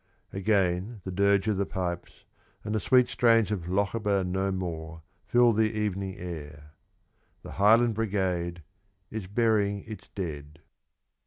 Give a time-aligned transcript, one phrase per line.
[0.33, 2.25] Again the dirge of the pipes,
[2.63, 6.71] and the sweet strains of "Lochaber no more" fill the evening air.
[7.43, 8.63] The Highland Brigade
[9.11, 10.57] is burying its dead.